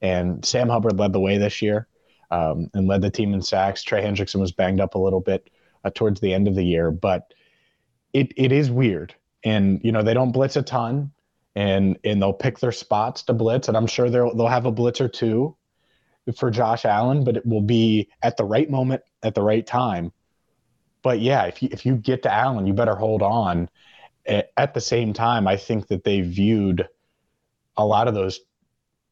[0.04, 1.88] And Sam Hubbard led the way this year
[2.30, 3.82] um, and led the team in sacks.
[3.82, 5.50] Trey Hendrickson was banged up a little bit
[5.84, 7.34] uh, towards the end of the year, but
[8.14, 9.16] it it is weird.
[9.44, 11.12] And you know they don't blitz a ton,
[11.56, 13.68] and and they'll pick their spots to blitz.
[13.68, 15.56] And I'm sure they'll they'll have a blitz or two
[16.36, 20.12] for Josh Allen, but it will be at the right moment at the right time.
[21.02, 23.70] But yeah, if you if you get to Allen, you better hold on.
[24.28, 26.88] At the same time, I think that they viewed
[27.76, 28.40] a lot of those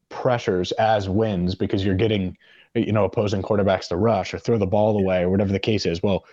[0.10, 2.38] pressures as wins because you're getting
[2.76, 5.88] you know opposing quarterbacks to rush or throw the ball away or whatever the case
[5.88, 6.04] is.
[6.04, 6.26] Well,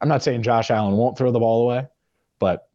[0.00, 1.86] I'm not saying Josh Allen won't throw the ball away,
[2.40, 2.68] but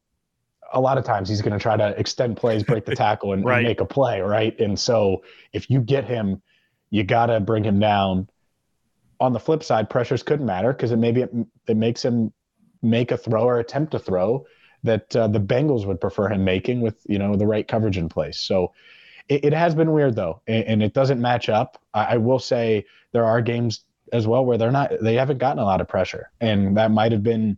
[0.72, 3.44] a lot of times he's going to try to extend plays, break the tackle, and,
[3.44, 3.58] right.
[3.58, 4.58] and, make a play, right?
[4.60, 6.42] And so if you get him,
[6.90, 8.30] you got to bring him down.
[9.20, 11.34] On the flip side, pressures couldn't matter because it maybe it,
[11.68, 12.34] it makes him
[12.82, 14.46] make a throw or attempt to throw
[14.84, 18.10] that uh, the Bengals would prefer him making with you know the right coverage in
[18.10, 18.38] place.
[18.40, 18.74] So
[19.30, 21.82] it, it has been weird though, and, and it doesn't match up.
[21.94, 25.60] I, I will say there are games as well where they're not they haven't gotten
[25.60, 27.58] a lot of pressure, and that might have been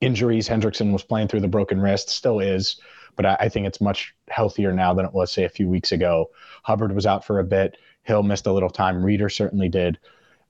[0.00, 0.48] injuries.
[0.48, 2.76] Hendrickson was playing through the broken wrist, still is,
[3.16, 5.92] but I, I, think it's much healthier now than it was, say, a few weeks
[5.92, 6.30] ago.
[6.62, 7.76] Hubbard was out for a bit.
[8.04, 9.04] Hill missed a little time.
[9.04, 9.98] Reader certainly did.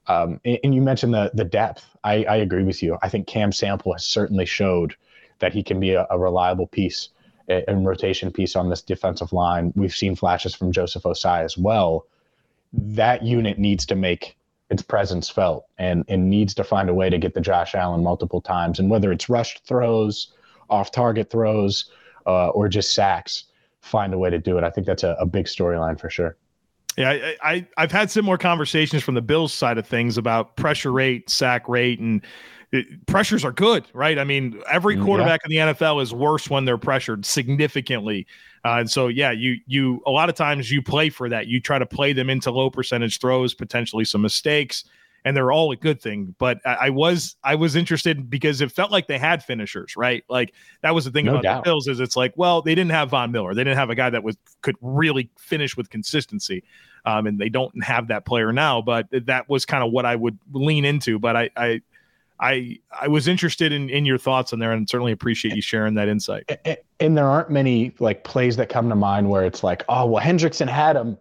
[0.06, 1.84] Um, and, and, you mentioned the the depth.
[2.02, 2.96] I, I, agree with you.
[3.02, 4.94] I think Cam Sample has certainly showed
[5.38, 7.10] that he can be a, a reliable piece
[7.48, 9.72] and rotation piece on this defensive line.
[9.74, 12.06] We've seen flashes from Joseph Ossai as well.
[12.72, 14.37] That unit needs to make
[14.70, 18.02] its presence felt and, and needs to find a way to get the Josh Allen
[18.02, 18.78] multiple times.
[18.78, 20.32] And whether it's rushed throws,
[20.68, 21.90] off target throws,
[22.26, 23.44] uh, or just sacks,
[23.80, 24.64] find a way to do it.
[24.64, 26.36] I think that's a, a big storyline for sure.
[26.98, 30.90] Yeah, I, I I've had similar conversations from the Bills side of things about pressure
[30.90, 32.24] rate, sack rate, and
[32.72, 34.18] it, pressures are good, right?
[34.18, 35.64] I mean, every mm, quarterback yeah.
[35.64, 38.26] in the NFL is worse when they're pressured significantly.
[38.64, 41.46] Uh, and so, yeah, you you a lot of times you play for that.
[41.46, 44.84] You try to play them into low percentage throws, potentially some mistakes,
[45.28, 46.34] and they're all a good thing.
[46.38, 50.24] But I, I was I was interested because it felt like they had finishers, right?
[50.30, 51.64] Like that was the thing no about doubt.
[51.64, 53.94] the Bills is it's like, well, they didn't have Von Miller, they didn't have a
[53.94, 56.64] guy that was could really finish with consistency.
[57.04, 60.16] Um, and they don't have that player now, but that was kind of what I
[60.16, 61.18] would lean into.
[61.18, 61.82] But I, I
[62.40, 65.94] I I was interested in in your thoughts on there, and certainly appreciate you sharing
[65.94, 66.50] that insight.
[67.00, 70.24] And there aren't many like plays that come to mind where it's like, oh well,
[70.24, 71.18] Hendrickson had him,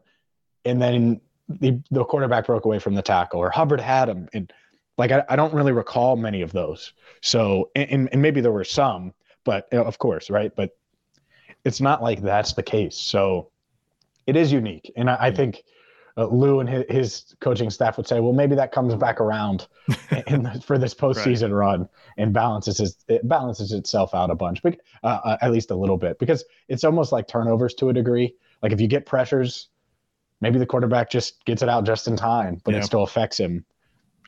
[0.63, 4.51] and then the the quarterback broke away from the tackle, or Hubbard had him, and
[4.97, 6.93] like I, I don't really recall many of those.
[7.21, 10.53] So and and maybe there were some, but of course, right?
[10.55, 10.77] But
[11.63, 12.97] it's not like that's the case.
[12.97, 13.49] So
[14.25, 15.63] it is unique, and I, I think
[16.17, 19.67] uh, Lou and his, his, coaching staff would say, well, maybe that comes back around
[20.27, 21.67] in the, for this postseason right.
[21.67, 25.69] run and balances his, it balances itself out a bunch, but uh, uh, at least
[25.69, 28.33] a little bit, because it's almost like turnovers to a degree.
[28.63, 29.69] Like if you get pressures,
[30.41, 32.79] maybe the quarterback just gets it out just in time, but yeah.
[32.79, 33.65] it still affects him.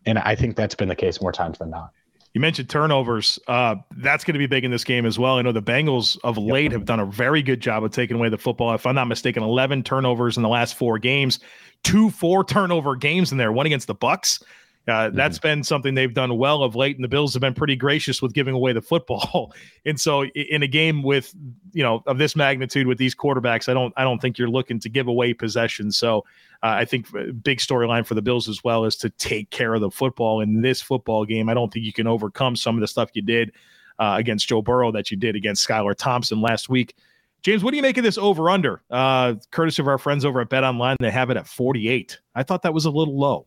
[0.05, 1.91] And I think that's been the case more times than not.
[2.33, 3.39] You mentioned turnovers.
[3.47, 5.37] Uh, that's going to be big in this game as well.
[5.37, 8.29] I know the Bengals of late have done a very good job of taking away
[8.29, 8.73] the football.
[8.75, 11.39] If I'm not mistaken, 11 turnovers in the last four games,
[11.83, 14.43] two four turnover games in there, one against the Bucs.
[14.89, 15.15] Uh, mm-hmm.
[15.15, 18.21] That's been something they've done well of late, and the Bills have been pretty gracious
[18.21, 19.53] with giving away the football.
[19.85, 21.33] and so, in a game with
[21.71, 24.79] you know of this magnitude with these quarterbacks, I don't I don't think you're looking
[24.79, 25.91] to give away possession.
[25.91, 26.19] So,
[26.63, 27.11] uh, I think
[27.43, 30.61] big storyline for the Bills as well is to take care of the football in
[30.61, 31.49] this football game.
[31.49, 33.53] I don't think you can overcome some of the stuff you did
[33.99, 36.95] uh, against Joe Burrow that you did against Skylar Thompson last week.
[37.41, 38.81] James, what do you make of this over under?
[38.89, 42.19] Uh, courtesy of our friends over at Bet Online, they have it at 48.
[42.35, 43.45] I thought that was a little low.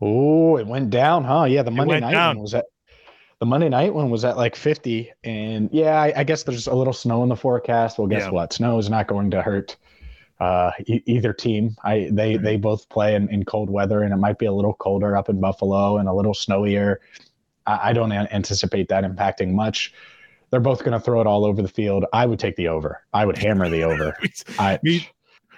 [0.00, 1.44] Oh, it went down, huh?
[1.44, 2.36] Yeah, the Monday night down.
[2.36, 2.66] one was at
[3.40, 5.12] the Monday night one was at like 50.
[5.24, 7.98] And yeah, I, I guess there's a little snow in the forecast.
[7.98, 8.30] Well, guess yeah.
[8.30, 8.52] what?
[8.52, 9.76] Snow is not going to hurt
[10.40, 11.76] uh, e- either team.
[11.84, 14.74] I they they both play in, in cold weather, and it might be a little
[14.74, 16.96] colder up in Buffalo and a little snowier.
[17.66, 19.92] I, I don't anticipate that impacting much.
[20.50, 22.04] They're both going to throw it all over the field.
[22.12, 23.02] I would take the over.
[23.12, 24.16] I would hammer the over.
[24.58, 24.78] I,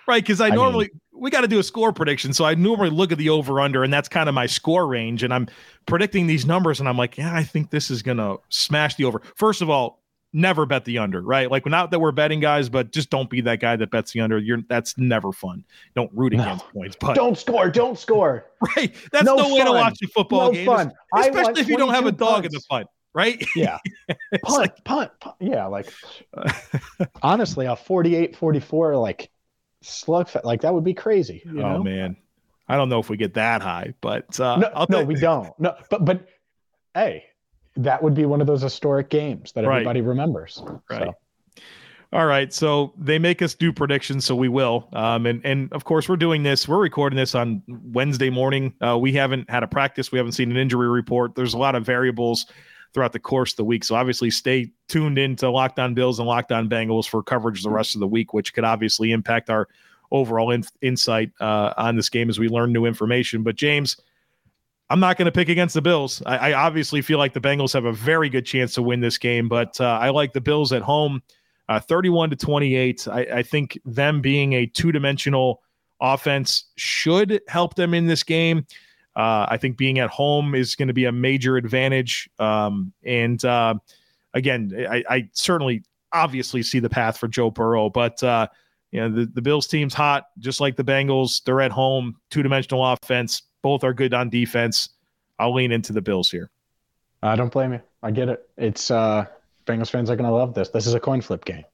[0.08, 2.32] right, because I, I, normally mean, we got to do a score prediction.
[2.32, 5.22] So I normally look at the over under, and that's kind of my score range.
[5.22, 5.48] And I'm
[5.86, 9.04] predicting these numbers, and I'm like, yeah, I think this is going to smash the
[9.04, 9.22] over.
[9.34, 10.02] First of all,
[10.36, 11.50] never bet the under, right?
[11.50, 14.20] Like not that we're betting guys, but just don't be that guy that bets the
[14.20, 14.38] under.
[14.38, 15.64] You're that's never fun.
[15.94, 16.42] Don't root no.
[16.42, 18.46] against points, but don't score, don't score.
[18.76, 18.94] Right.
[19.12, 20.66] That's no, no way to watch a football no game.
[20.66, 20.90] Fun.
[21.14, 22.46] Especially if you don't have a dog punts.
[22.46, 22.86] in the fight.
[23.14, 23.46] Right?
[23.54, 23.78] Yeah.
[24.42, 25.36] punt, like, punt, punt.
[25.40, 25.66] Yeah.
[25.66, 25.92] Like,
[27.22, 29.30] honestly, a 48 44, like,
[29.86, 31.42] slugfest, like, that would be crazy.
[31.48, 31.82] oh, know?
[31.82, 32.16] man.
[32.68, 35.52] I don't know if we get that high, but uh, no, no, we don't.
[35.60, 36.26] No, but, but,
[36.94, 37.24] hey,
[37.76, 40.62] that would be one of those historic games that everybody remembers.
[40.90, 41.02] Right.
[41.02, 41.14] So.
[42.12, 44.88] All right, so they make us do predictions, so we will.
[44.92, 46.68] Um, and and of course, we're doing this.
[46.68, 48.74] We're recording this on Wednesday morning.
[48.80, 50.12] Uh, we haven't had a practice.
[50.12, 51.34] We haven't seen an injury report.
[51.34, 52.46] There's a lot of variables
[52.94, 53.84] throughout the course of the week.
[53.84, 57.70] So obviously, stay tuned into Locked On Bills and Locked On Bengals for coverage the
[57.70, 59.68] rest of the week, which could obviously impact our
[60.10, 63.42] overall in- insight uh, on this game as we learn new information.
[63.42, 63.96] But James,
[64.88, 66.22] I'm not going to pick against the Bills.
[66.26, 69.18] I, I, obviously feel like the Bengals have a very good chance to win this
[69.18, 71.22] game, but uh, I like the Bills at home,
[71.68, 73.08] uh, 31 to 28.
[73.08, 75.62] I, I think them being a two dimensional
[76.00, 78.64] offense should help them in this game.
[79.16, 82.28] Uh, I think being at home is going to be a major advantage.
[82.38, 83.74] Um, and uh,
[84.34, 88.46] again, I, I, certainly obviously see the path for Joe Burrow, but uh,
[88.92, 91.42] you know the, the Bills team's hot, just like the Bengals.
[91.44, 94.90] They're at home, two dimensional offense both are good on defense.
[95.40, 96.52] I'll lean into the Bills here.
[97.20, 97.80] I don't blame you.
[98.00, 98.48] I get it.
[98.56, 99.26] It's uh
[99.66, 100.68] Bengals fans are going to love this.
[100.68, 101.64] This is a coin flip game.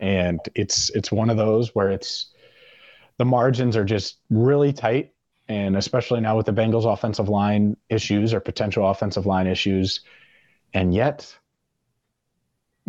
[0.00, 2.32] And it's it's one of those where it's
[3.18, 5.12] the margins are just really tight
[5.48, 10.00] and especially now with the Bengals offensive line issues or potential offensive line issues
[10.74, 11.34] and yet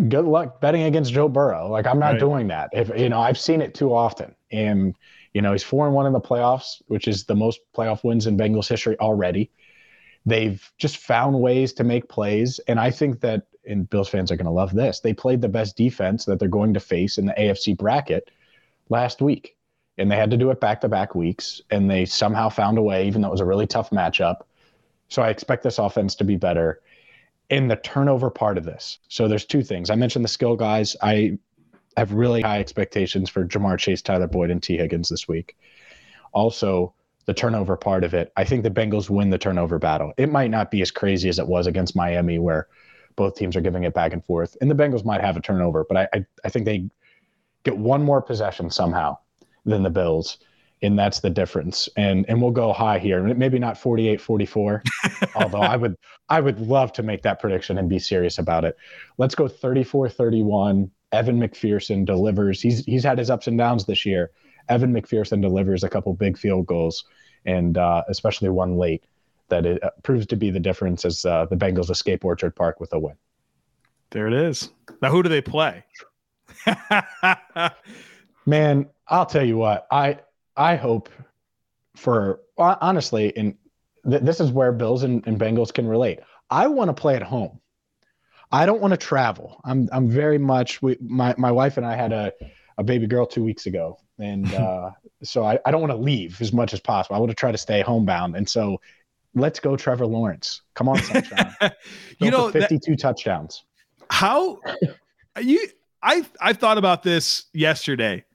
[0.07, 1.67] good luck betting against Joe Burrow.
[1.67, 2.19] Like I'm not right.
[2.19, 2.69] doing that.
[2.73, 4.35] If you know, I've seen it too often.
[4.51, 4.95] And
[5.33, 8.27] you know, he's four and one in the playoffs, which is the most playoff wins
[8.27, 9.51] in Bengals history already.
[10.25, 12.59] They've just found ways to make plays.
[12.67, 15.49] And I think that, and Bills fans are going to love this, they played the
[15.49, 18.29] best defense that they're going to face in the AFC bracket
[18.89, 19.55] last week.
[19.99, 21.61] And they had to do it back to back weeks.
[21.69, 24.41] And they somehow found a way, even though it was a really tough matchup.
[25.09, 26.81] So I expect this offense to be better
[27.49, 28.99] in the turnover part of this.
[29.07, 29.89] So there's two things.
[29.89, 30.95] I mentioned the skill guys.
[31.01, 31.37] I
[31.97, 35.57] have really high expectations for Ja'Marr Chase, Tyler Boyd, and Tee Higgins this week.
[36.31, 36.93] Also,
[37.25, 40.13] the turnover part of it, I think the Bengals win the turnover battle.
[40.17, 42.67] It might not be as crazy as it was against Miami, where
[43.15, 45.83] both teams are giving it back and forth, and the Bengals might have a turnover,
[45.83, 46.89] but I, I, I think they
[47.63, 49.17] get one more possession somehow
[49.65, 50.37] than the Bills,
[50.81, 51.89] and that's the difference.
[51.97, 54.81] And and we'll go high here, maybe not 48-44,
[55.35, 55.95] although I would
[56.29, 58.77] I would love to make that prediction and be serious about it.
[59.17, 62.61] Let's go 34-31 Evan McPherson delivers.
[62.61, 64.31] He's he's had his ups and downs this year.
[64.69, 67.05] Evan McPherson delivers a couple big field goals,
[67.45, 69.03] and uh, especially one late
[69.49, 72.79] that it uh, proves to be the difference as uh, the Bengals escape Orchard Park
[72.79, 73.15] with a win.
[74.11, 74.69] There it is.
[75.01, 75.83] Now, who do they play?
[78.45, 79.87] Man, I'll tell you what.
[79.91, 80.19] I
[80.55, 81.09] I hope
[81.95, 83.55] for honestly, and
[84.09, 86.19] th- this is where Bills and, and Bengals can relate.
[86.49, 87.59] I want to play at home.
[88.51, 89.61] I don't want to travel.
[89.63, 92.31] I'm I'm very much we my my wife and I had a
[92.77, 94.91] a baby girl two weeks ago, and uh,
[95.23, 97.15] so I, I don't want to leave as much as possible.
[97.15, 98.79] I want to try to stay homebound, and so
[99.35, 100.61] let's go, Trevor Lawrence.
[100.73, 101.55] Come on, sunshine.
[102.19, 103.63] you know, fifty-two that, touchdowns.
[104.09, 104.59] How
[105.39, 105.67] you?
[106.01, 108.25] I I thought about this yesterday.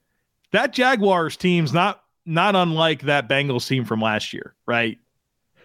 [0.55, 4.97] That Jaguars team's not not unlike that Bengals team from last year, right?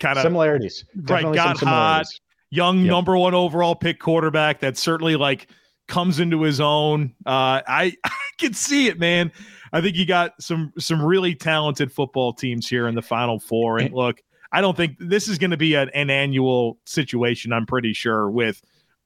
[0.01, 0.85] Kind of similarities.
[1.05, 2.07] Definitely right, got hot,
[2.51, 2.91] young yep.
[2.91, 5.49] number one overall pick quarterback that certainly like
[5.87, 7.15] comes into his own.
[7.25, 9.31] Uh, I I can see it, man.
[9.73, 13.79] I think you got some some really talented football teams here in the Final Four.
[13.79, 14.21] And look,
[14.51, 17.53] I don't think this is going to be an, an annual situation.
[17.53, 18.61] I'm pretty sure with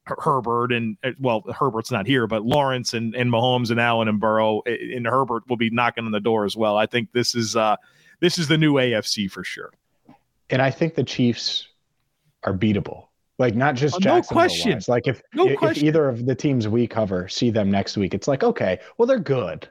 [0.06, 4.20] Herbert and uh, well, Herbert's not here, but Lawrence and, and Mahomes and Allen and
[4.20, 6.76] Burrow and Herbert will be knocking on the door as well.
[6.76, 7.76] I think this is uh
[8.20, 9.72] this is the new AFC for sure.
[10.50, 11.68] And I think the Chiefs
[12.42, 13.08] are beatable.
[13.38, 14.78] Like not just uh, no question.
[14.86, 15.86] Like if, no if, question.
[15.86, 19.18] either of the teams we cover see them next week, it's like okay, well they're
[19.18, 19.68] good,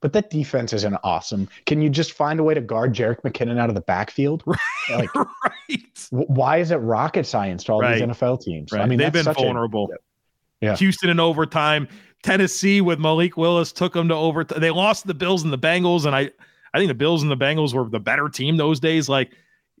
[0.00, 1.48] but that defense isn't awesome.
[1.66, 4.42] Can you just find a way to guard Jerick McKinnon out of the backfield?
[4.88, 5.08] Right.
[5.14, 5.86] Like, right.
[6.10, 7.98] why is it rocket science to all right.
[7.98, 8.72] these NFL teams?
[8.72, 8.80] Right.
[8.80, 9.88] I mean, they've been vulnerable.
[9.92, 10.74] A, yeah.
[10.76, 11.86] Houston in overtime.
[12.24, 14.58] Tennessee with Malik Willis took them to overtime.
[14.60, 16.30] They lost the Bills and the Bengals, and I,
[16.74, 19.08] I think the Bills and the Bengals were the better team those days.
[19.08, 19.32] Like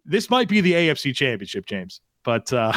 [0.04, 2.00] this might be the AFC Championship, James.
[2.24, 2.76] But uh,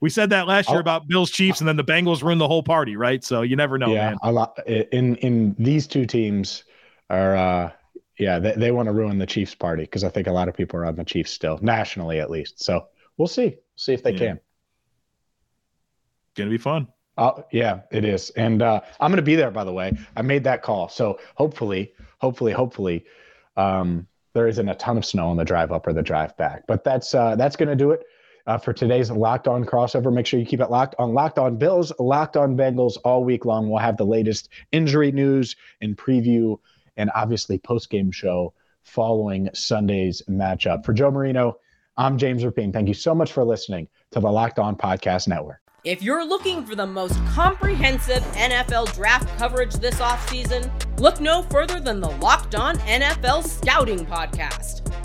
[0.00, 2.62] we said that last year about Bills Chiefs, and then the Bengals ruined the whole
[2.62, 3.22] party, right?
[3.22, 3.92] So you never know.
[3.92, 4.18] Yeah, man.
[4.22, 6.64] a lot in in these two teams
[7.10, 7.36] are.
[7.36, 7.70] uh
[8.18, 10.56] yeah, they, they want to ruin the Chiefs party because I think a lot of
[10.56, 12.62] people are on the Chiefs still, nationally at least.
[12.62, 13.48] So we'll see.
[13.48, 14.18] We'll see if they yeah.
[14.18, 14.40] can.
[16.34, 16.88] Gonna be fun.
[17.18, 18.30] Uh, yeah, it is.
[18.30, 19.92] And uh, I'm going to be there, by the way.
[20.16, 20.88] I made that call.
[20.88, 23.06] So hopefully, hopefully, hopefully,
[23.56, 26.66] um, there isn't a ton of snow on the drive up or the drive back.
[26.66, 28.04] But that's uh, that's going to do it
[28.46, 30.12] uh, for today's Locked On crossover.
[30.12, 33.44] Make sure you keep it locked on Locked On Bills, Locked On Bengals all week
[33.44, 33.68] long.
[33.68, 36.58] We'll have the latest injury news and preview,
[36.96, 40.84] and obviously post game show following Sunday's matchup.
[40.84, 41.58] For Joe Marino,
[41.96, 42.72] I'm James Rapien.
[42.72, 45.60] Thank you so much for listening to the Locked On Podcast Network.
[45.84, 50.68] If you're looking for the most comprehensive NFL draft coverage this offseason,
[50.98, 54.82] look no further than the Locked On NFL Scouting Podcast.